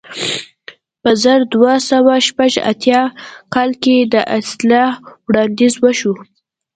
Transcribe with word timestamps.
په 1.01 1.11
زر 1.23 1.39
دوه 1.53 1.73
سوه 1.89 2.15
شپږ 2.27 2.51
اتیا 2.71 3.01
کال 3.53 3.71
کې 3.83 3.95
د 4.13 4.15
اصلاح 4.39 4.91
وړاندیز 5.27 5.73
وشو. 5.79 6.13